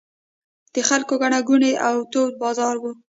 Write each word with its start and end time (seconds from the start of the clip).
د 0.73 0.75
خلکو 0.89 1.13
ګڼه 1.21 1.39
ګوڼې 1.49 1.71
او 1.87 1.95
تود 2.11 2.33
بازار 2.43 2.75
و. 2.79 2.83